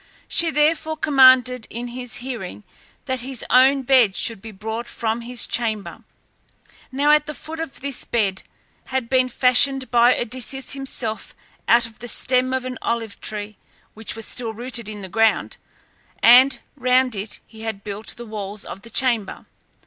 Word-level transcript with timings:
She 0.27 0.49
therefore 0.49 0.97
commanded 0.97 1.67
in 1.69 1.89
his 1.89 2.15
hearing 2.25 2.63
that 3.05 3.19
his 3.19 3.45
own 3.51 3.83
bed 3.83 4.15
should 4.15 4.41
be 4.41 4.49
brought 4.51 4.87
from 4.87 5.21
his 5.21 5.45
chamber. 5.45 6.03
Now 6.91 7.19
the 7.19 7.35
foot 7.35 7.59
of 7.59 7.81
this 7.81 8.03
bed 8.03 8.41
had 8.85 9.09
been 9.09 9.29
fashioned 9.29 9.91
by 9.91 10.17
Odysseus 10.17 10.71
himself 10.73 11.35
out 11.67 11.85
of 11.85 11.99
the 11.99 12.07
stem 12.07 12.51
of 12.51 12.65
an 12.65 12.79
olive 12.81 13.21
tree 13.21 13.57
which 13.93 14.15
was 14.15 14.25
still 14.25 14.55
rooted 14.55 14.89
in 14.89 15.03
the 15.03 15.07
ground, 15.07 15.57
and 16.23 16.57
round 16.75 17.13
it 17.15 17.39
he 17.45 17.61
had 17.61 17.83
built 17.83 18.15
the 18.17 18.25
walls 18.25 18.65
of 18.65 18.81
the 18.81 18.89
chamber. 18.89 19.45